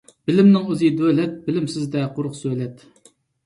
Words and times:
بىلىمنىڭ 0.29 0.63
ئۆزى 0.69 0.89
دۆلەت، 1.03 1.37
بىلىمسىزدە 1.49 2.09
قۇرۇق 2.19 2.41
سۆلەت. 2.43 2.87